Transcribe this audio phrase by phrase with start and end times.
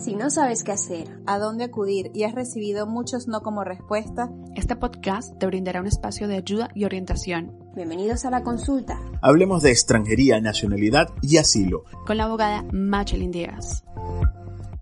[0.00, 4.30] Si no sabes qué hacer, a dónde acudir y has recibido muchos no como respuesta,
[4.56, 7.54] este podcast te brindará un espacio de ayuda y orientación.
[7.76, 8.98] Bienvenidos a la consulta.
[9.20, 11.84] Hablemos de extranjería, nacionalidad y asilo.
[12.06, 13.84] Con la abogada Machelin Díaz.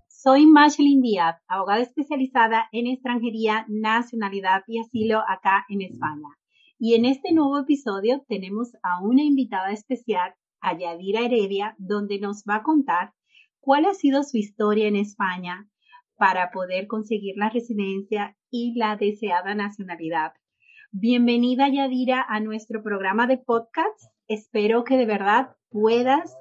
[0.07, 6.29] Soy Machelin Díaz, abogada especializada en extranjería, nacionalidad y asilo acá en España.
[6.77, 12.43] Y en este nuevo episodio tenemos a una invitada especial, a Yadira Heredia, donde nos
[12.49, 13.11] va a contar
[13.69, 15.69] cuál ha sido su historia en España
[16.17, 20.33] para poder conseguir la residencia y la deseada nacionalidad.
[20.89, 24.11] Bienvenida Yadira a nuestro programa de podcast.
[24.27, 26.35] Espero que de verdad puedas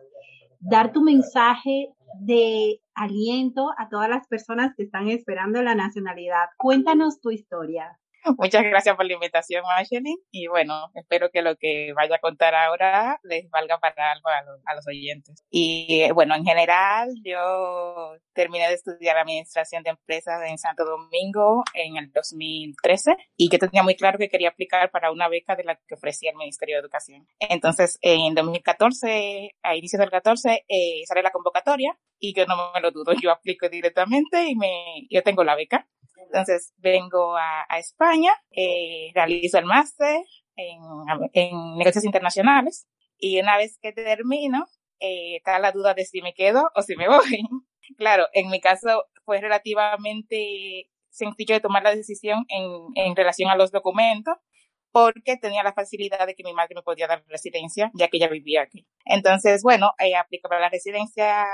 [0.58, 6.46] dar tu mensaje de aliento a todas las personas que están esperando la nacionalidad.
[6.56, 8.00] Cuéntanos tu historia.
[8.38, 10.16] Muchas gracias por la invitación, Ashley.
[10.30, 14.74] Y bueno, espero que lo que vaya a contar ahora les valga para algo a
[14.74, 15.44] los, oyentes.
[15.50, 21.96] Y bueno, en general, yo terminé de estudiar administración de empresas en Santo Domingo en
[21.96, 25.76] el 2013 y yo tenía muy claro que quería aplicar para una beca de la
[25.76, 27.26] que ofrecía el Ministerio de Educación.
[27.40, 32.80] Entonces, en 2014, a inicios del 14, eh, sale la convocatoria y yo no me
[32.80, 35.88] lo dudo, yo aplico directamente y me, yo tengo la beca.
[36.24, 40.22] Entonces vengo a, España, eh, realizo el máster
[40.56, 42.86] en, negocios internacionales
[43.18, 44.66] y una vez que termino,
[45.00, 47.40] eh, está la duda de si me quedo o si me voy.
[47.96, 53.72] claro, en mi caso fue relativamente sencillo de tomar la decisión en, relación a los
[53.72, 54.36] documentos
[54.90, 58.28] porque tenía la facilidad de que mi madre me podía dar residencia, ya que ella
[58.28, 58.86] vivía aquí.
[59.04, 61.46] Entonces, bueno, eh, aplico para la residencia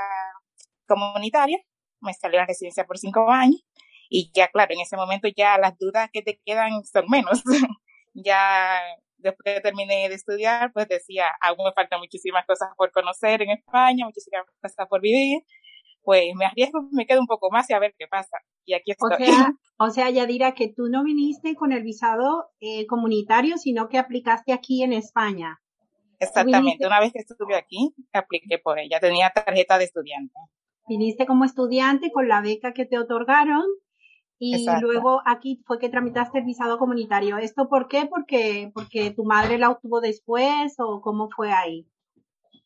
[0.87, 1.59] comunitaria,
[1.99, 3.63] me salió la residencia por cinco años
[4.09, 7.43] y ya, claro, en ese momento ya las dudas que te quedan son menos.
[8.13, 8.79] ya
[9.17, 13.51] después que terminé de estudiar, pues decía, aún me faltan muchísimas cosas por conocer en
[13.51, 15.41] España, muchísimas cosas por vivir.
[16.03, 18.37] Pues me arriesgo, me quedo un poco más y a ver qué pasa.
[18.63, 19.11] Y aquí estoy.
[19.11, 23.89] O sea, o sea Yadira, que tú no viniste con el visado eh, comunitario, sino
[23.89, 25.59] que aplicaste aquí en España.
[26.19, 26.85] Exactamente.
[26.85, 28.99] Una vez que estuve aquí, apliqué por ella.
[28.99, 30.33] Tenía tarjeta de estudiante.
[30.87, 33.63] Viniste como estudiante con la beca que te otorgaron
[34.37, 37.37] y luego aquí fue que tramitaste el visado comunitario.
[37.37, 38.05] ¿Esto por qué?
[38.05, 41.87] Porque, porque tu madre la obtuvo después o cómo fue ahí.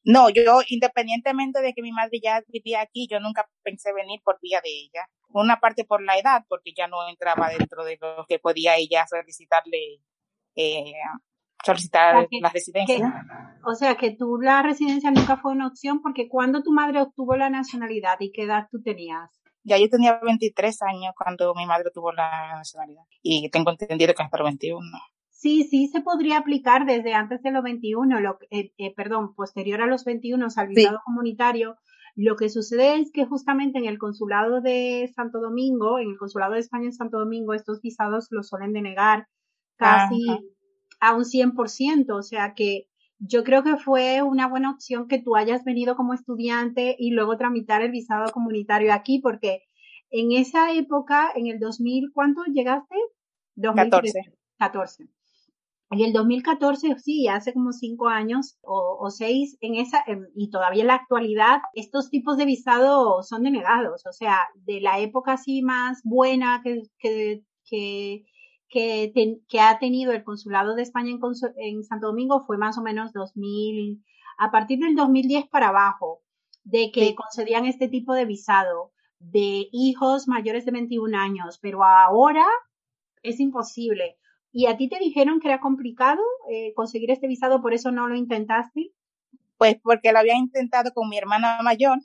[0.04, 4.40] No, yo independientemente de que mi madre ya vivía aquí, yo nunca pensé venir por
[4.42, 5.08] vía de ella.
[5.30, 9.06] Una parte por la edad, porque ya no entraba dentro de lo que podía ella
[9.08, 10.02] solicitarle,
[10.56, 10.94] eh,
[11.64, 13.26] solicitar la residencia.
[13.64, 17.36] o sea, que tú la residencia nunca fue una opción porque cuando tu madre obtuvo
[17.36, 19.39] la nacionalidad y qué edad tú tenías?
[19.70, 24.24] Ya yo tenía 23 años cuando mi madre tuvo la nacionalidad y tengo entendido que
[24.24, 24.86] hasta los 21.
[25.30, 29.82] Sí, sí se podría aplicar desde antes de los 21, lo, eh, eh, perdón, posterior
[29.82, 31.78] a los 21 al visado comunitario.
[32.16, 36.56] Lo que sucede es que justamente en el consulado de Santo Domingo, en el consulado
[36.56, 39.28] de España en Santo Domingo, estos visados los suelen denegar
[39.78, 40.26] casi
[41.00, 42.89] a un 100%, o sea que
[43.20, 47.38] yo creo que fue una buena opción que tú hayas venido como estudiante y luego
[47.38, 49.64] tramitar el visado comunitario aquí, porque
[50.10, 52.96] en esa época, en el 2000, ¿cuánto llegaste?
[53.56, 54.34] 2014.
[54.58, 55.04] 14.
[55.92, 60.88] En el 2014, sí, hace como cinco años o, seis, en esa, y todavía en
[60.88, 64.06] la actualidad, estos tipos de visado son denegados.
[64.06, 68.24] O sea, de la época así más buena que, que, que
[68.70, 69.12] que,
[69.48, 71.20] que ha tenido el Consulado de España en,
[71.58, 74.04] en, Santo Domingo fue más o menos 2000,
[74.38, 76.22] a partir del 2010 para abajo,
[76.64, 82.46] de que concedían este tipo de visado de hijos mayores de 21 años, pero ahora
[83.22, 84.18] es imposible.
[84.52, 88.08] ¿Y a ti te dijeron que era complicado eh, conseguir este visado, por eso no
[88.08, 88.92] lo intentaste?
[89.58, 92.00] Pues porque lo había intentado con mi hermana mayor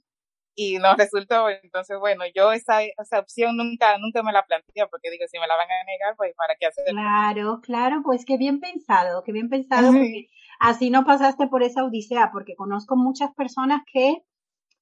[0.54, 1.48] y no resultó.
[1.48, 5.46] Entonces, bueno, yo esa, esa opción nunca, nunca me la planteé porque digo, si me
[5.46, 6.84] la van a negar, pues para qué hacer.
[6.86, 10.28] Claro, claro, pues qué bien pensado, qué bien pensado, porque
[10.60, 14.22] así no pasaste por esa odisea, porque conozco muchas personas que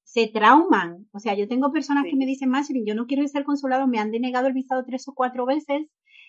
[0.03, 1.07] se trauman.
[1.11, 3.99] O sea, yo tengo personas que me dicen, Mashley, yo no quiero ser consulado, me
[3.99, 5.87] han denegado el visado tres o cuatro veces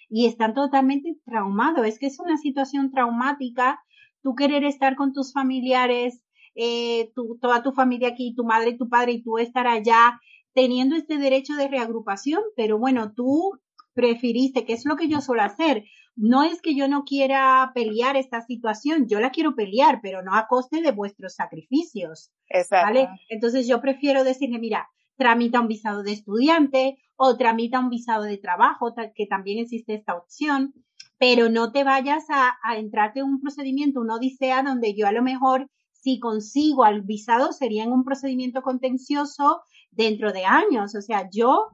[0.08, 1.86] y están totalmente traumados.
[1.86, 3.82] Es que es una situación traumática,
[4.22, 6.23] tú querer estar con tus familiares,
[6.54, 10.20] eh, tu, toda tu familia aquí, tu madre y tu padre y tú estar allá
[10.54, 13.60] teniendo este derecho de reagrupación, pero bueno, tú
[13.92, 15.84] preferiste, que es lo que yo suelo hacer.
[16.16, 20.34] No es que yo no quiera pelear esta situación, yo la quiero pelear, pero no
[20.34, 22.30] a coste de vuestros sacrificios.
[22.48, 22.86] Exacto.
[22.86, 23.08] ¿Vale?
[23.28, 28.38] Entonces yo prefiero decirle, mira, tramita un visado de estudiante o tramita un visado de
[28.38, 30.72] trabajo, que también existe esta opción,
[31.18, 35.12] pero no te vayas a, a entrarte en un procedimiento, una odisea donde yo a
[35.12, 35.68] lo mejor
[36.04, 40.94] si consigo al visado sería en un procedimiento contencioso dentro de años.
[40.94, 41.70] O sea, yo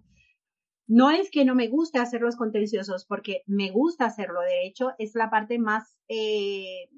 [0.86, 4.40] no es que no me guste hacer los contenciosos, porque me gusta hacerlo.
[4.42, 6.88] De hecho, es la parte más eh,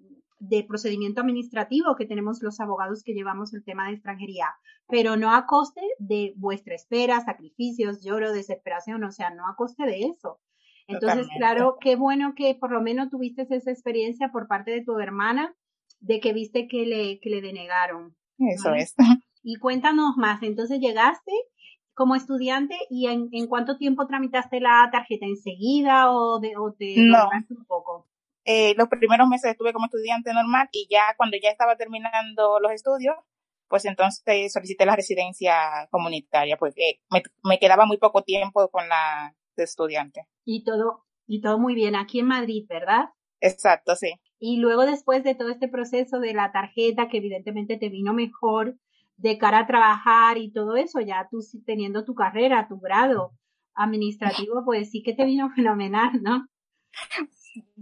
[0.40, 4.48] de procedimiento administrativo que tenemos los abogados que llevamos el tema de extranjería,
[4.86, 9.86] pero no a coste de vuestra espera, sacrificios, lloro, desesperación, o sea, no a coste
[9.86, 10.38] de eso.
[10.86, 14.98] Entonces, claro, qué bueno que por lo menos tuviste esa experiencia por parte de tu
[14.98, 15.54] hermana
[16.02, 18.16] de que viste que le, que le denegaron.
[18.38, 18.94] Eso es.
[19.44, 21.32] Y cuéntanos más, entonces llegaste
[21.94, 26.94] como estudiante y en, en cuánto tiempo tramitaste la tarjeta, enseguida o, de, o te
[26.96, 27.28] no.
[27.50, 28.08] un poco?
[28.44, 32.70] Eh, los primeros meses estuve como estudiante normal y ya cuando ya estaba terminando los
[32.70, 33.16] estudios,
[33.66, 39.34] pues entonces solicité la residencia comunitaria, porque me, me quedaba muy poco tiempo con la
[39.56, 40.28] de estudiante.
[40.44, 43.06] Y todo, y todo muy bien, aquí en Madrid, ¿verdad?
[43.40, 44.20] Exacto, sí.
[44.44, 48.76] Y luego después de todo este proceso de la tarjeta, que evidentemente te vino mejor
[49.16, 53.30] de cara a trabajar y todo eso, ya tú teniendo tu carrera, tu grado
[53.72, 56.48] administrativo, pues sí que te vino fenomenal, ¿no?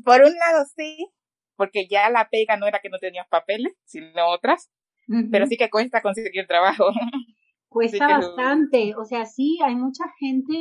[0.05, 1.09] Por un lado sí,
[1.57, 4.71] porque ya la pega no era que no tenías papeles, sino otras,
[5.09, 5.29] uh -huh.
[5.33, 6.85] pero sí que cuesta conseguir trabajo.
[7.71, 10.53] Cuesta bastante, o sea, sí, hay mucha gente,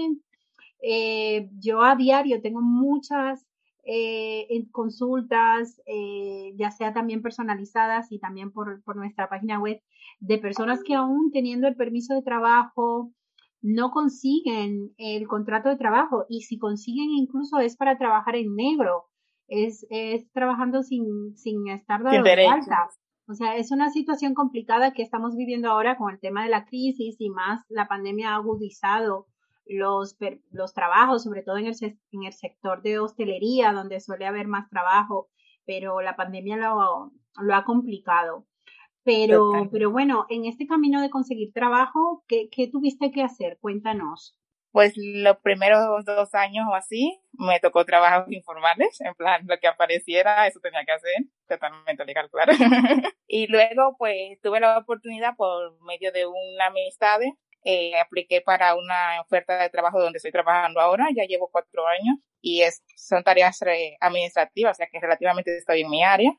[0.82, 3.49] eh, yo a diario tengo muchas
[3.92, 9.82] eh, en consultas, eh, ya sea también personalizadas y también por, por nuestra página web,
[10.20, 13.12] de personas que aún teniendo el permiso de trabajo
[13.64, 16.26] no consiguen el contrato de trabajo.
[16.30, 19.06] Y si consiguen incluso es para trabajar en negro,
[19.48, 22.90] es, es trabajando sin, sin estar dado de alta.
[23.28, 26.66] O sea, es una situación complicada que estamos viviendo ahora con el tema de la
[26.66, 29.26] crisis y más la pandemia ha agudizado
[29.70, 30.18] los,
[30.52, 31.76] los trabajos, sobre todo en el,
[32.12, 35.30] en el sector de hostelería, donde suele haber más trabajo,
[35.66, 38.46] pero la pandemia lo, lo ha complicado.
[39.04, 43.58] Pero, pero bueno, en este camino de conseguir trabajo, ¿qué, ¿qué tuviste que hacer?
[43.62, 44.36] Cuéntanos.
[44.72, 49.68] Pues los primeros dos años o así me tocó trabajos informales, en plan lo que
[49.68, 52.52] apareciera, eso tenía que hacer, totalmente legal, claro.
[53.28, 57.20] y luego pues tuve la oportunidad por medio de una amistad
[57.64, 62.18] eh, apliqué para una oferta de trabajo donde estoy trabajando ahora, ya llevo cuatro años
[62.42, 66.32] y es, son tareas eh, administrativas, o sea que relativamente estoy en mi área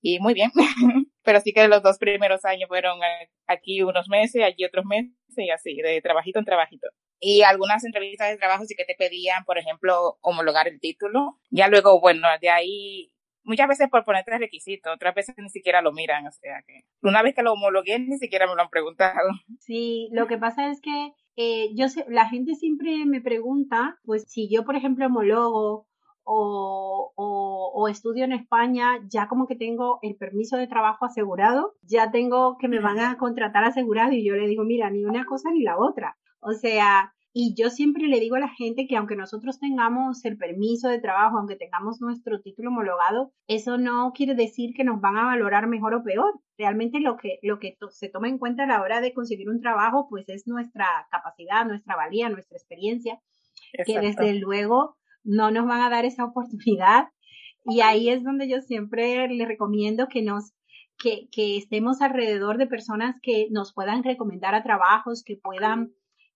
[0.00, 0.50] y muy bien,
[1.22, 2.98] pero sí que los dos primeros años fueron
[3.46, 6.88] aquí unos meses, allí otros meses y así, de trabajito en trabajito.
[7.20, 11.38] Y algunas entrevistas de trabajo sí que te pedían, por ejemplo, homologar el título.
[11.50, 13.11] Ya luego, bueno, de ahí
[13.44, 16.82] muchas veces por poner tres requisitos, otras veces ni siquiera lo miran, o sea que
[17.02, 19.30] una vez que lo homologué ni siquiera me lo han preguntado.
[19.58, 24.24] Sí, lo que pasa es que eh, yo sé, la gente siempre me pregunta, pues
[24.28, 25.86] si yo por ejemplo homologo
[26.24, 31.74] o, o, o, estudio en España, ya como que tengo el permiso de trabajo asegurado,
[31.82, 35.24] ya tengo que me van a contratar asegurado y yo le digo, mira, ni una
[35.24, 36.16] cosa ni la otra.
[36.40, 40.36] O sea, y yo siempre le digo a la gente que aunque nosotros tengamos el
[40.36, 45.16] permiso de trabajo, aunque tengamos nuestro título homologado, eso no quiere decir que nos van
[45.16, 46.38] a valorar mejor o peor.
[46.58, 49.60] Realmente lo que, lo que se toma en cuenta a la hora de conseguir un
[49.60, 53.18] trabajo, pues es nuestra capacidad, nuestra valía, nuestra experiencia,
[53.72, 54.00] Exacto.
[54.00, 57.08] que desde luego no nos van a dar esa oportunidad.
[57.64, 60.52] Y ahí es donde yo siempre le recomiendo que nos,
[60.98, 65.92] que, que estemos alrededor de personas que nos puedan recomendar a trabajos, que puedan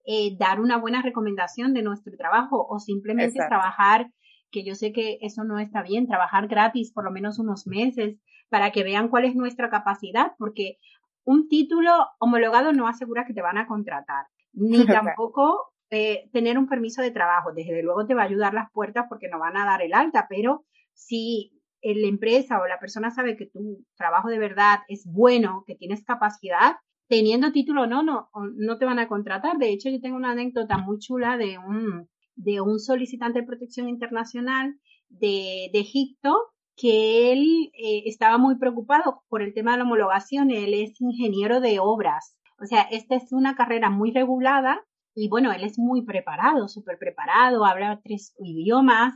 [0.06, 3.56] eh, dar una buena recomendación de nuestro trabajo o simplemente Exacto.
[3.56, 4.10] trabajar,
[4.50, 8.16] que yo sé que eso no está bien, trabajar gratis por lo menos unos meses
[8.48, 10.78] para que vean cuál es nuestra capacidad, porque
[11.24, 14.86] un título homologado no asegura que te van a contratar, ni
[15.18, 17.52] tampoco eh, tener un permiso de trabajo.
[17.52, 20.26] Desde luego te va a ayudar las puertas porque no van a dar el alta,
[20.28, 25.64] pero si la empresa o la persona sabe que tu trabajo de verdad es bueno,
[25.66, 26.76] que tienes capacidad,
[27.08, 29.58] teniendo título o no, no, no te van a contratar.
[29.58, 33.88] De hecho, yo tengo una anécdota muy chula de un, de un solicitante de protección
[33.88, 34.76] internacional
[35.08, 36.34] de, Egipto
[36.76, 40.50] que él eh, estaba muy preocupado por el tema de la homologación.
[40.50, 42.36] Él es ingeniero de obras.
[42.60, 44.84] O sea, esta es una carrera muy regulada
[45.14, 49.14] y bueno, él es muy preparado, súper preparado, habla tres idiomas,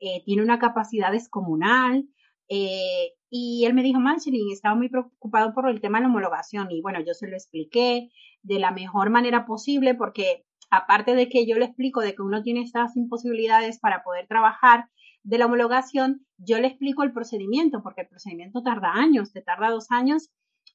[0.00, 2.04] eh, tiene una capacidad descomunal,
[2.50, 6.70] Eh, y él me dijo, Marceline, estaba muy preocupado por el tema de la homologación.
[6.72, 8.10] Y bueno, yo se lo expliqué
[8.42, 12.42] de la mejor manera posible porque aparte de que yo le explico de que uno
[12.42, 14.88] tiene estas imposibilidades para poder trabajar
[15.22, 19.70] de la homologación, yo le explico el procedimiento porque el procedimiento tarda años, te tarda
[19.70, 20.30] dos años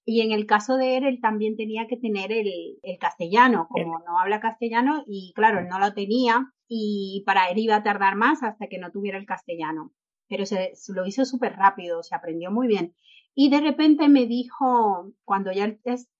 [0.05, 3.99] y en el caso de él, él también tenía que tener el, el castellano, como
[3.99, 8.15] no habla castellano, y claro, él no lo tenía, y para él iba a tardar
[8.15, 9.91] más hasta que no tuviera el castellano.
[10.27, 12.95] Pero se, lo hizo súper rápido, se aprendió muy bien.
[13.33, 15.77] Y de repente me dijo, cuando ya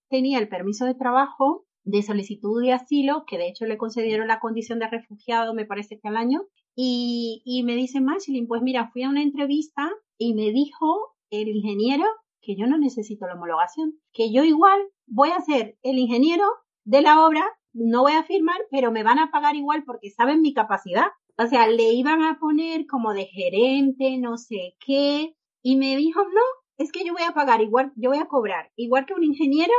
[0.10, 4.40] tenía el permiso de trabajo, de solicitud de asilo, que de hecho le concedieron la
[4.40, 6.42] condición de refugiado, me parece que al año,
[6.76, 12.04] y, me dice, Marceline, pues mira, fui a una entrevista y me dijo el ingeniero
[12.42, 16.46] que yo no necesito la homologación, que yo igual voy a ser el ingeniero
[16.84, 20.42] de la obra, no voy a firmar, pero me van a pagar igual porque saben
[20.42, 21.08] mi capacidad.
[21.38, 26.22] O sea, le iban a poner como de gerente, no sé qué, y me dijo,
[26.24, 26.42] no,
[26.77, 29.74] es que yo voy a pagar igual, yo voy a cobrar igual que un ingeniero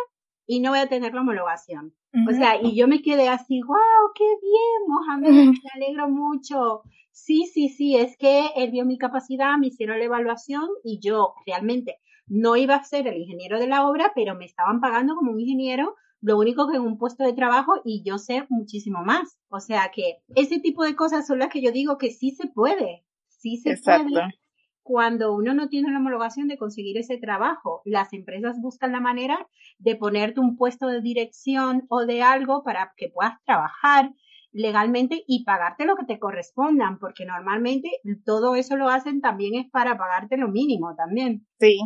[0.46, 1.94] y no voy a tener la homologación.
[2.28, 3.76] O sea, y yo me quedé así, wow,
[4.14, 6.82] qué bien, Mohamed, me alegro mucho.
[7.12, 11.34] Sí, sí, sí, es que él vio mi capacidad, me hicieron la evaluación y yo
[11.44, 15.32] realmente no iba a ser el ingeniero de la obra, pero me estaban pagando como
[15.32, 19.38] un ingeniero, lo único que en un puesto de trabajo y yo sé muchísimo más.
[19.48, 22.48] O sea que ese tipo de cosas son las que yo digo que sí se
[22.48, 24.34] puede, sí se puede.
[24.82, 29.48] Cuando uno no tiene la homologación de conseguir ese trabajo, las empresas buscan la manera
[29.78, 34.12] de ponerte un puesto de dirección o de algo para que puedas trabajar
[34.56, 37.90] legalmente y pagarte lo que te correspondan, porque normalmente
[38.24, 41.46] todo eso lo hacen también es para pagarte lo mínimo también.
[41.60, 41.78] Sí,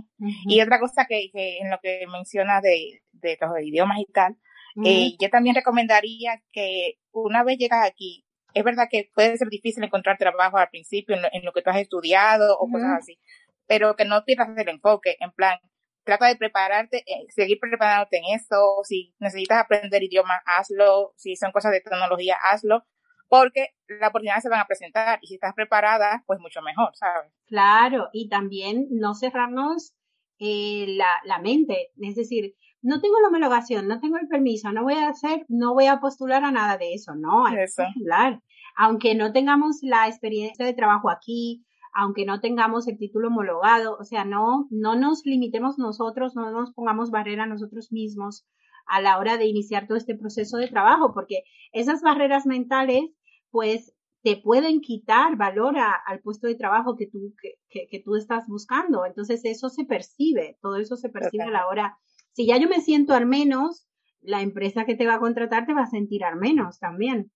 [0.46, 4.36] y otra cosa que, en lo que mencionas de, de los idiomas y tal,
[4.84, 8.24] eh, yo también recomendaría que una vez llegas aquí,
[8.54, 11.78] es verdad que puede ser difícil encontrar trabajo al principio en lo, que tú has
[11.78, 13.18] estudiado o cosas así,
[13.66, 15.58] pero que no pierdas el enfoque, en plan,
[16.04, 18.82] trata de prepararte, eh, seguir preparándote en eso.
[18.84, 21.12] Si necesitas aprender idioma, hazlo.
[21.16, 22.84] Si son cosas de tecnología, hazlo.
[23.28, 27.32] Porque las oportunidades se van a presentar y si estás preparada, pues mucho mejor, ¿sabes?
[27.46, 29.94] Claro, y también no cerrarnos
[30.40, 31.92] eh, la, la mente.
[32.00, 35.74] Es decir, no tengo la homologación, no tengo el permiso, no voy a hacer, no
[35.74, 37.14] voy a postular a nada de eso.
[37.14, 38.42] No, hay que postular.
[38.76, 44.04] Aunque no tengamos la experiencia de trabajo aquí, aunque no tengamos el título homologado, o
[44.04, 48.46] sea, no, no nos limitemos nosotros, no nos pongamos barrera nosotros mismos
[48.86, 53.02] a la hora de iniciar todo este proceso de trabajo, porque esas barreras mentales,
[53.50, 57.34] pues, te pueden quitar valor al puesto de trabajo que tú,
[57.70, 59.06] que, que, tú estás buscando.
[59.06, 61.98] Entonces, eso se percibe, todo eso se percibe a la hora.
[62.32, 63.86] Si ya yo me siento al menos,
[64.20, 67.32] la empresa que te va a contratar te va a sentir al menos también.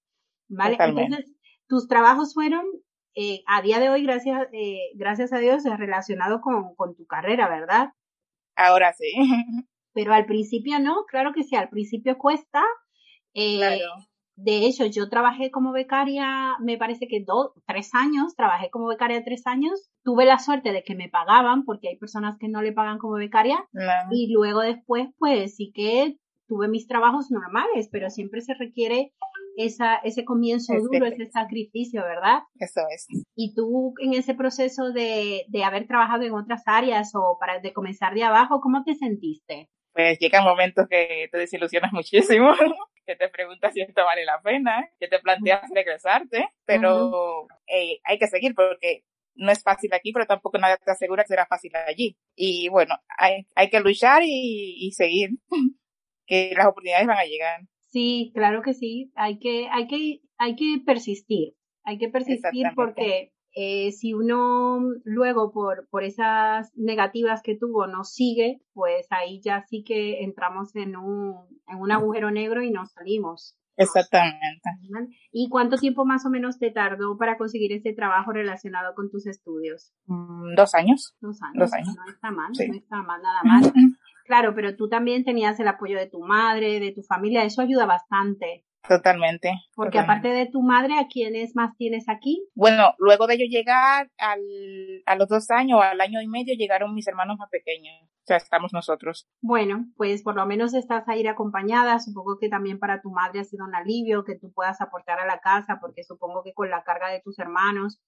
[0.49, 0.77] ¿Vale?
[0.79, 1.33] Entonces,
[1.67, 2.65] tus trabajos fueron
[3.15, 7.07] eh, a día de hoy, gracias, eh, gracias a Dios, es relacionado con, con tu
[7.07, 7.91] carrera, ¿verdad?
[8.57, 9.13] Ahora sí.
[9.93, 12.63] Pero al principio no, claro que sí, al principio cuesta.
[13.33, 13.87] Eh, claro.
[14.37, 19.23] De hecho, yo trabajé como becaria, me parece que dos, tres años, trabajé como becaria
[19.25, 19.91] tres años.
[20.03, 23.15] Tuve la suerte de que me pagaban, porque hay personas que no le pagan como
[23.15, 23.65] becaria.
[24.11, 26.17] Y luego después, pues sí que
[26.49, 29.13] tuve mis trabajos normales, pero siempre se requiere
[29.57, 32.41] esa, ese comienzo duro, ese sacrificio, ¿verdad?
[32.59, 33.07] Eso es.
[33.37, 37.73] Y tú en ese proceso de, de haber trabajado en otras áreas o para de
[37.73, 39.69] comenzar de abajo, ¿cómo te sentiste?
[39.93, 42.51] Pues llegan momentos que te desilusionas muchísimo,
[43.07, 48.19] que te preguntas si esto vale la pena, que te planteas regresarte, pero eh, hay
[48.19, 51.73] que seguir porque no es fácil aquí, pero tampoco nadie te asegura que será fácil
[51.87, 52.17] allí.
[52.37, 55.31] Y bueno, hay, hay que luchar y, y seguir,
[56.27, 57.61] que las oportunidades van a llegar.
[57.91, 59.13] Sí, claro que sí.
[59.15, 61.55] Hay que, hay que, hay que persistir.
[61.85, 68.05] Hay que persistir porque eh, si uno luego por, por esas negativas que tuvo no
[68.05, 71.37] sigue, pues ahí ya sí que entramos en un,
[71.69, 73.57] en un agujero negro y nos salimos.
[73.77, 74.71] Exactamente.
[75.33, 79.27] ¿Y cuánto tiempo más o menos te tardó para conseguir ese trabajo relacionado con tus
[79.27, 79.93] estudios?
[80.07, 81.17] Mm, dos años.
[81.21, 81.59] Dos años.
[81.59, 81.97] Dos años.
[81.97, 83.73] No está mal, no está mal, nada más.
[84.27, 87.85] Claro, pero tú también tenías el apoyo de tu madre, de tu familia, eso ayuda
[87.85, 88.65] bastante.
[88.89, 89.53] Totalmente.
[89.75, 92.47] Porque aparte de tu madre, ¿a quiénes más tienes aquí?
[92.55, 94.41] Bueno, luego de yo llegar al,
[95.07, 97.95] a los dos años, al año y medio, llegaron mis hermanos más pequeños.
[98.03, 99.29] O sea, estamos nosotros.
[99.41, 101.99] Bueno, pues por lo menos estás a ir acompañada.
[101.99, 105.27] Supongo que también para tu madre ha sido un alivio que tú puedas aportar a
[105.27, 108.01] la casa, porque supongo que con la carga de tus hermanos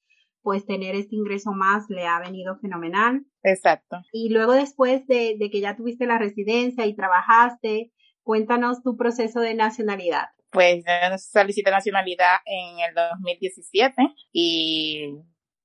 [0.47, 3.26] pues tener este ingreso más le ha venido fenomenal.
[3.42, 3.97] Exacto.
[4.12, 7.90] Y luego después de, que ya tuviste la residencia y trabajaste,
[8.23, 10.26] cuéntanos tu proceso de nacionalidad.
[10.57, 10.85] Pues
[11.19, 13.95] solicité nacionalidad en el 2017
[14.33, 15.13] y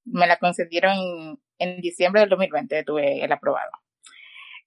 [0.04, 3.72] me la concedieron en diciembre del 2020 tuve el aprobado.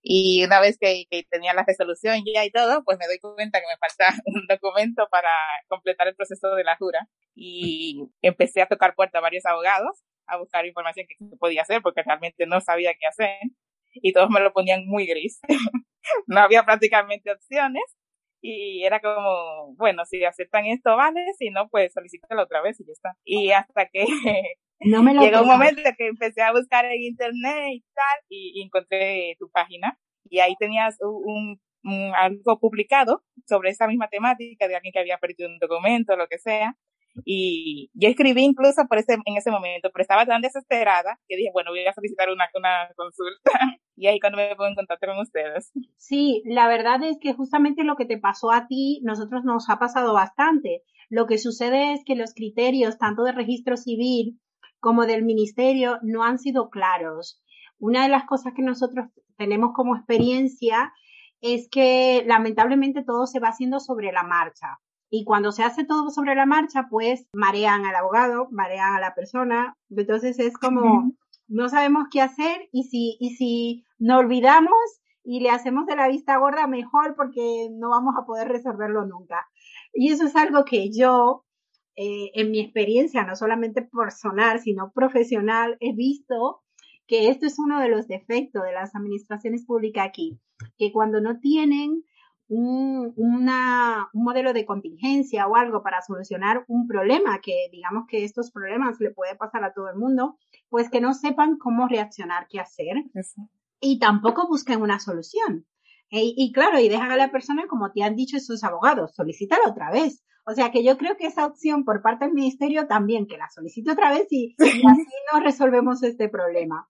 [0.01, 3.61] Y una vez que, que, tenía la resolución ya y todo, pues me doy cuenta
[3.61, 5.29] que me falta un documento para
[5.69, 7.07] completar el proceso de la jura.
[7.35, 12.03] Y empecé a tocar puerta a varios abogados a buscar información que podía hacer porque
[12.03, 13.37] realmente no sabía qué hacer.
[13.93, 15.39] Y todos me lo ponían muy gris.
[16.29, 17.85] no había prácticamente opciones.
[18.47, 22.85] Y era como, bueno, si aceptan esto, vale, si no, pues solicítalo otra vez y
[22.85, 23.17] ya está.
[23.25, 24.05] Y hasta que
[24.81, 29.35] no me llegó un momento que empecé a buscar en internet y tal, y, encontré
[29.39, 29.99] tu página.
[30.29, 31.59] Y ahí tenías un,
[32.15, 36.37] algo publicado sobre esa misma temática de alguien que había perdido un documento, lo que
[36.37, 36.77] sea.
[37.25, 41.51] Y yo escribí incluso por ese, en ese momento, pero estaba tan desesperada que dije,
[41.53, 43.51] bueno, voy a solicitar una, una consulta.
[43.97, 45.71] Y ahí cuando me pongo en contacto con ustedes.
[45.97, 49.79] Sí, la verdad es que justamente lo que te pasó a ti, nosotros nos ha
[49.79, 50.83] pasado bastante.
[51.11, 54.41] Lo que sucede es que los criterios, tanto de registro civil
[54.81, 57.41] como del ministerio, no han sido claros.
[57.79, 59.07] Una de las cosas que nosotros
[59.37, 60.93] tenemos como experiencia
[61.41, 64.81] es que lamentablemente todo se va haciendo sobre la marcha.
[65.17, 69.15] Y cuando se hace todo sobre la marcha, pues marean al abogado, marean a la
[69.15, 69.77] persona.
[69.89, 71.13] Entonces es como,
[71.47, 74.75] no sabemos qué hacer y si, y si nos olvidamos
[75.23, 79.47] y le hacemos de la vista gorda, mejor porque no vamos a poder resolverlo nunca.
[79.93, 81.45] Y eso es algo que yo,
[81.95, 86.65] eh, en mi experiencia, no solamente personal, sino profesional, he visto
[87.07, 90.41] que esto es uno de los defectos de las administraciones públicas aquí,
[90.77, 92.03] que cuando no tienen
[92.49, 98.25] un, una, un modelo de contingencia o algo para solucionar un problema, que digamos que
[98.25, 100.37] estos problemas le puede pasar a todo el mundo,
[100.69, 102.97] pues que no sepan cómo reaccionar, qué hacer.
[103.81, 105.67] Y tampoco busquen una solución.
[106.11, 109.65] E, y claro, y dejan a la persona, como te han dicho esos abogados, solicítala
[109.69, 110.23] otra vez.
[110.47, 113.49] O sea que yo creo que esa opción por parte del ministerio también, que la
[113.51, 116.89] solicite otra vez y, y así no resolvemos este problema.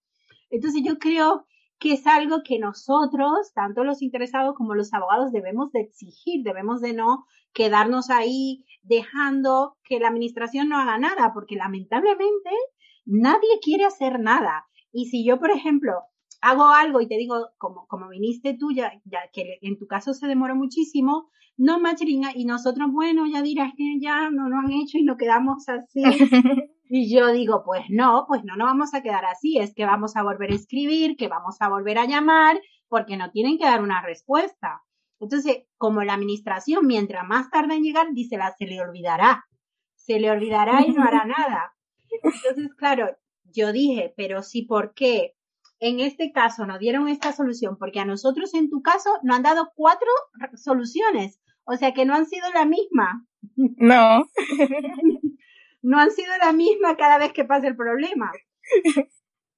[0.51, 1.47] Entonces yo creo
[1.79, 6.81] que es algo que nosotros, tanto los interesados como los abogados, debemos de exigir, debemos
[6.81, 12.51] de no quedarnos ahí dejando que la administración no haga nada, porque lamentablemente
[13.05, 14.67] nadie quiere hacer nada.
[14.93, 15.93] Y si yo, por ejemplo,
[16.41, 20.15] hago algo y te digo, como, como viniste tú, ya, ya que en tu caso
[20.15, 24.73] se demoró muchísimo, no, Machrina, y nosotros, bueno, ya dirás que ya no lo han
[24.73, 26.03] hecho y nos quedamos así.
[26.97, 30.15] Y yo digo, pues no, pues no nos vamos a quedar así, es que vamos
[30.15, 33.83] a volver a escribir, que vamos a volver a llamar, porque no tienen que dar
[33.83, 34.81] una respuesta.
[35.19, 39.45] Entonces, como la administración, mientras más tarde en llegar, dice, la, se le olvidará,
[39.97, 41.75] se le olvidará y no hará nada.
[42.23, 43.09] Entonces, claro,
[43.43, 45.35] yo dije, pero sí, ¿por qué?
[45.81, 49.43] En este caso no dieron esta solución, porque a nosotros en tu caso nos han
[49.43, 50.07] dado cuatro
[50.55, 53.27] soluciones, o sea que no han sido la misma.
[53.57, 54.27] No.
[55.85, 58.33] no han sido la misma cada vez que pasa el problema.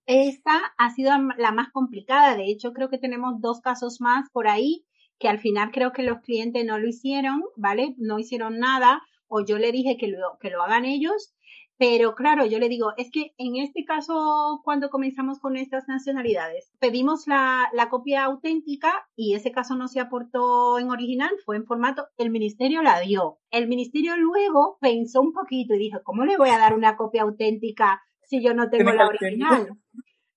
[0.07, 2.37] Esta ha sido la más complicada.
[2.37, 4.85] De hecho, creo que tenemos dos casos más por ahí
[5.19, 7.95] que al final creo que los clientes no lo hicieron, ¿vale?
[7.97, 11.33] No hicieron nada o yo le dije que lo, que lo hagan ellos
[11.79, 16.73] pero claro, yo le digo, es que en este caso, cuando comenzamos con estas nacionalidades,
[16.79, 21.67] pedimos la, la, copia auténtica y ese caso no se aportó en original, fue en
[21.67, 23.39] formato, el ministerio la dio.
[23.51, 27.23] El ministerio luego pensó un poquito y dijo, ¿cómo le voy a dar una copia
[27.23, 29.77] auténtica si yo no tengo la original?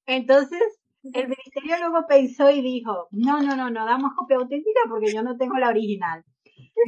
[0.06, 0.62] Entonces,
[1.04, 5.24] el ministerio luego pensó y dijo, no, no, no, no damos copia auténtica porque yo
[5.24, 6.26] no tengo la original.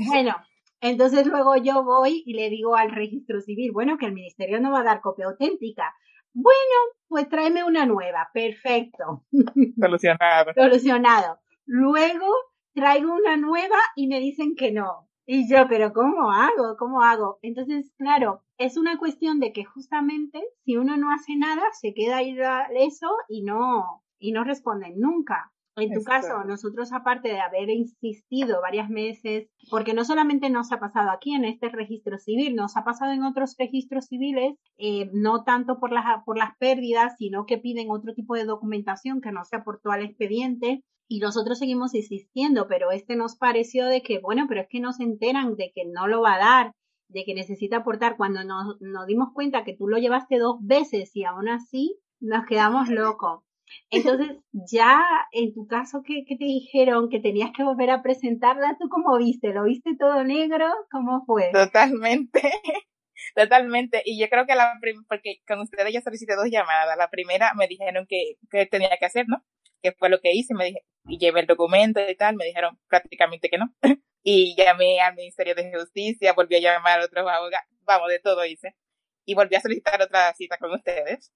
[0.07, 0.35] Bueno,
[0.81, 4.71] entonces luego yo voy y le digo al registro civil, bueno, que el ministerio no
[4.71, 5.93] va a dar copia auténtica.
[6.33, 6.75] Bueno,
[7.07, 8.29] pues tráeme una nueva.
[8.33, 9.25] Perfecto.
[9.79, 10.53] Solucionado.
[10.55, 11.39] Solucionado.
[11.65, 12.25] Luego
[12.73, 15.07] traigo una nueva y me dicen que no.
[15.25, 16.75] Y yo, pero ¿cómo hago?
[16.77, 17.37] ¿Cómo hago?
[17.41, 22.17] Entonces, claro, es una cuestión de que justamente si uno no hace nada, se queda
[22.17, 22.35] ahí
[22.75, 25.51] eso y no, y no responden nunca.
[25.77, 30.79] En tu caso, nosotros aparte de haber insistido varias meses, porque no solamente nos ha
[30.79, 35.43] pasado aquí en este registro civil, nos ha pasado en otros registros civiles, eh, no
[35.43, 39.45] tanto por las, por las pérdidas, sino que piden otro tipo de documentación que no
[39.45, 40.83] se aportó al expediente.
[41.07, 44.93] Y nosotros seguimos insistiendo, pero este nos pareció de que, bueno, pero es que no
[44.93, 46.73] se enteran de que no lo va a dar,
[47.09, 48.17] de que necesita aportar.
[48.17, 52.45] Cuando nos, nos dimos cuenta que tú lo llevaste dos veces y aún así nos
[52.45, 53.43] quedamos locos.
[53.89, 57.09] Entonces, ya en tu caso, ¿qué, te dijeron?
[57.09, 58.77] Que tenías que volver a presentarla.
[58.79, 59.53] ¿Tú cómo viste?
[59.53, 60.67] ¿Lo viste todo negro?
[60.91, 61.51] ¿Cómo fue?
[61.51, 62.41] Totalmente.
[63.35, 64.01] Totalmente.
[64.05, 64.73] Y yo creo que la
[65.07, 66.97] porque con ustedes ya solicité dos llamadas.
[66.97, 69.43] La primera me dijeron que, que tenía que hacer, ¿no?
[69.81, 70.53] Que fue lo que hice.
[70.53, 72.35] Me dije, y llevé el documento y tal.
[72.35, 73.73] Me dijeron prácticamente que no.
[74.23, 77.67] y llamé al Ministerio de Justicia, volví a llamar a otros abogados.
[77.81, 78.75] Vamos, de todo hice.
[79.25, 81.31] Y volví a solicitar otra cita con ustedes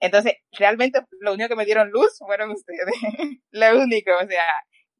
[0.00, 2.86] Entonces, realmente lo único que me dieron luz fueron ustedes.
[3.50, 4.46] lo único, o sea,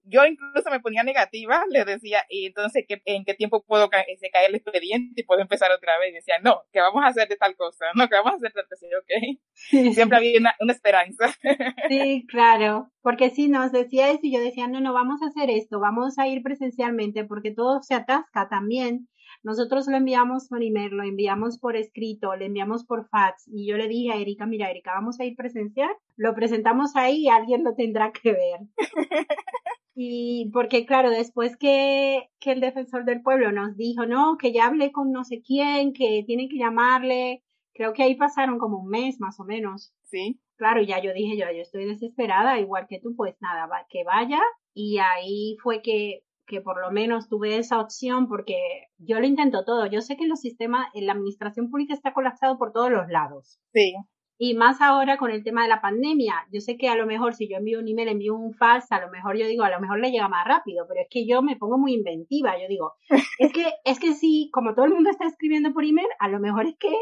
[0.09, 4.31] yo incluso me ponía negativa, le decía, y entonces, ¿en qué tiempo puedo ca se
[4.31, 6.11] caer el expediente y puedo empezar otra vez?
[6.11, 8.53] Y decía, no, que vamos a hacer de tal cosa, no, que vamos a hacer
[8.53, 9.39] tal cosa, ok.
[9.95, 11.27] Siempre había una, una, esperanza.
[11.89, 15.51] sí, claro, porque si nos decía eso y yo decía, no, no, vamos a hacer
[15.51, 19.09] esto, vamos a ir presencialmente porque todo se atasca también.
[19.43, 23.77] Nosotros lo enviamos por email, lo enviamos por escrito, le enviamos por fax y yo
[23.77, 27.65] le dije a Erika, mira Erika, vamos a ir presencial, lo presentamos ahí y alguien
[27.65, 28.61] lo tendrá que ver.
[30.01, 34.67] Y porque, claro, después que, que el defensor del pueblo nos dijo, no, que ya
[34.67, 37.43] hablé con no sé quién, que tienen que llamarle,
[37.75, 39.93] creo que ahí pasaron como un mes más o menos.
[40.05, 40.41] Sí.
[40.55, 44.41] Claro, ya yo dije, yo, yo estoy desesperada, igual que tú, pues nada, que vaya.
[44.73, 48.57] Y ahí fue que, que por lo menos tuve esa opción porque
[48.97, 49.87] yo lo intento todo.
[49.87, 53.61] Yo sé que los sistemas, la administración pública está colapsado por todos los lados.
[53.73, 53.95] Sí.
[54.41, 56.35] Y más ahora con el tema de la pandemia.
[56.53, 59.01] Yo sé que a lo mejor si yo envío un email, envío un fax, a
[59.01, 61.43] lo mejor yo digo, a lo mejor le llega más rápido, pero es que yo
[61.43, 62.59] me pongo muy inventiva.
[62.61, 62.95] Yo digo,
[63.39, 66.41] es que, es que si, como todo el mundo está escribiendo por email, a lo
[66.41, 66.93] mejor es que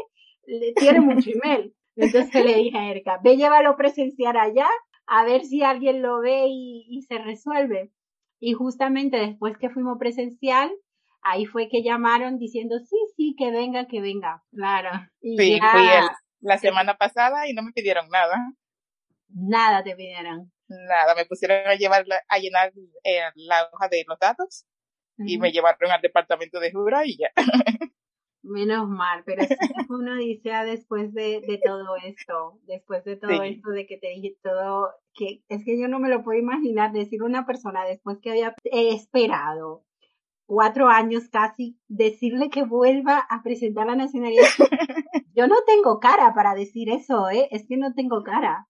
[0.45, 1.73] le tiene mucho email.
[1.95, 4.67] Entonces le dije a Erika, ve llévalo presenciar allá,
[5.07, 7.91] a ver si alguien lo ve y, y se resuelve.
[8.39, 10.71] Y justamente después que fuimos presencial,
[11.21, 14.43] ahí fue que llamaron diciendo, sí, sí, que venga, que venga.
[14.51, 14.89] Claro.
[15.21, 16.07] Y sí, ya, fui el,
[16.41, 18.37] la semana pasada y no me pidieron nada.
[19.29, 20.51] Nada te pidieron.
[20.67, 22.71] Nada, me pusieron a llevar a llenar
[23.03, 24.65] eh, la hoja de los datos
[25.17, 25.29] uh -huh.
[25.29, 27.31] y me llevaron al departamento de jura y ya.
[28.47, 29.55] Menos mal, pero sí
[29.89, 33.49] uno dice después de, de, todo esto, después de todo sí.
[33.49, 36.91] esto de que te dije todo, que es que yo no me lo puedo imaginar
[36.91, 39.83] decir una persona después que había esperado
[40.47, 44.45] cuatro años casi, decirle que vuelva a presentar la nacionalidad.
[45.35, 47.47] Yo no tengo cara para decir eso, ¿eh?
[47.51, 48.67] Es que no tengo cara.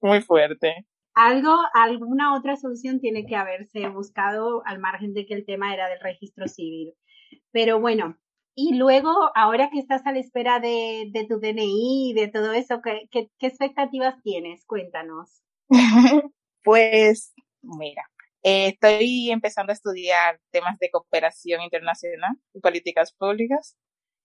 [0.00, 0.86] Muy fuerte.
[1.14, 5.88] Algo, alguna otra solución tiene que haberse buscado al margen de que el tema era
[5.88, 6.94] del registro civil.
[7.52, 8.18] Pero bueno,
[8.54, 12.80] y luego, ahora que estás a la espera de, tu DNI y de todo eso,
[12.82, 14.64] ¿qué, ¿qué, qué expectativas tienes?
[14.66, 15.42] Cuéntanos.
[16.64, 18.02] pues, mira,
[18.42, 23.76] estoy empezando a estudiar temas de cooperación internacional y políticas públicas.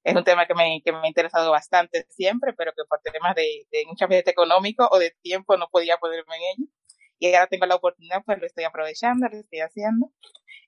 [0.04, 3.36] Es un tema que me, que me ha interesado bastante siempre, pero que por temas
[3.36, 6.72] de, de muchas veces económico o de tiempo no podía ponerme en ello.
[7.20, 10.12] Y ahora tengo la oportunidad, pues lo estoy aprovechando, lo estoy haciendo.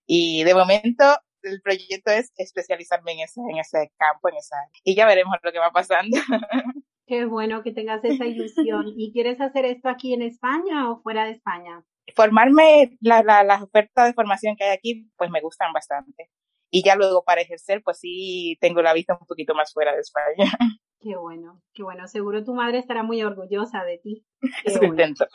[0.06, 1.04] Y de momento
[1.46, 4.58] el proyecto es especializarme en ese, en ese campo, en esa.
[4.84, 6.18] Y ya veremos lo que va pasando.
[7.08, 8.94] Qué bueno que tengas esa ilusión.
[8.98, 11.84] ¿Y quieres hacer esto aquí en España o fuera de España?
[12.16, 16.32] Formarme, la, la, las ofertas de formación que hay aquí, pues me gustan bastante.
[16.72, 20.02] Y ya luego para ejercer, pues sí tengo la vista un poquito más fuera de
[20.02, 20.46] España.
[21.00, 22.08] Qué bueno, qué bueno.
[22.08, 24.26] Seguro tu madre estará muy orgullosa de ti.
[24.64, 24.88] Qué bueno.
[24.88, 25.28] intento.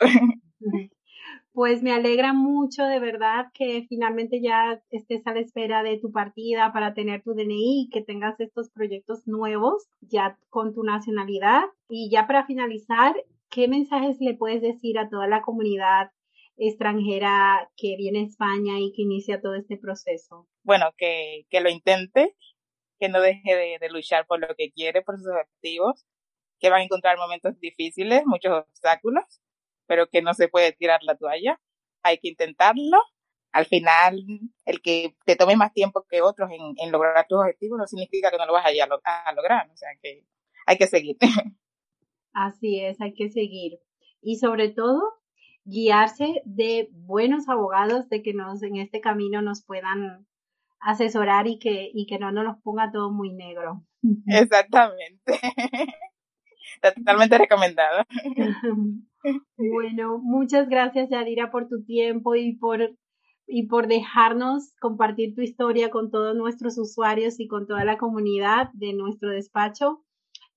[1.53, 6.11] Pues me alegra mucho de verdad que finalmente ya estés a la espera de tu
[6.11, 11.63] partida para tener tu DNI, que tengas estos proyectos nuevos ya con tu nacionalidad.
[11.89, 13.15] Y ya para finalizar,
[13.49, 16.11] ¿qué mensajes le puedes decir a toda la comunidad
[16.55, 20.47] extranjera que viene a España y que inicia todo este proceso?
[20.63, 22.33] Bueno, que, que lo intente,
[22.97, 26.05] que no deje de, de luchar por lo que quiere, por sus objetivos,
[26.59, 29.41] que van a encontrar momentos difíciles, muchos obstáculos,
[29.87, 31.59] pero que no se puede tirar la toalla.
[32.03, 32.97] Hay que intentarlo.
[33.51, 34.23] Al final,
[34.65, 38.31] el que te tome más tiempo que otros en, en lograr tus objetivos no significa
[38.31, 39.69] que no lo vas a, a, a lograr.
[39.69, 40.25] O sea que
[40.65, 41.17] hay que seguir.
[42.33, 43.79] Así es, hay que seguir.
[44.21, 45.01] Y sobre todo,
[45.65, 50.27] guiarse de buenos abogados de que nos en este camino nos puedan
[50.79, 53.83] asesorar y que, y que no nos los ponga todo muy negro.
[54.27, 55.21] Exactamente.
[56.95, 58.03] Totalmente recomendado.
[59.55, 62.95] Bueno, muchas gracias Yadira por tu tiempo y por
[63.45, 68.69] y por dejarnos compartir tu historia con todos nuestros usuarios y con toda la comunidad
[68.73, 70.03] de nuestro despacho.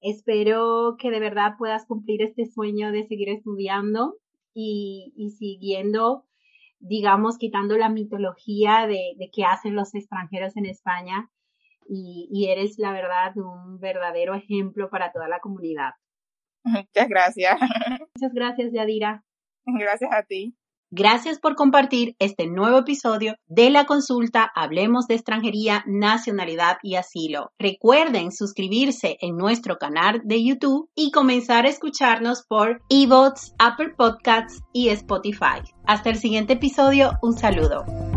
[0.01, 4.15] Espero que de verdad puedas cumplir este sueño de seguir estudiando
[4.55, 6.25] y, y siguiendo,
[6.79, 11.31] digamos, quitando la mitología de, de qué hacen los extranjeros en España
[11.87, 15.93] y eres, la verdad, un verdadero ejemplo para toda la comunidad.
[16.95, 17.59] Muchas gracias.
[18.17, 19.23] Muchas gracias, Yadira.
[19.67, 20.55] Gracias a ti.
[20.97, 27.51] Gracias por compartir este nuevo episodio de la consulta Hablemos de extranjería, nacionalidad y asilo.
[27.59, 34.63] Recuerden suscribirse en nuestro canal de YouTube y comenzar a escucharnos por eBots, Apple Podcasts
[34.73, 35.63] y Spotify.
[35.85, 38.14] Hasta el siguiente episodio, un saludo.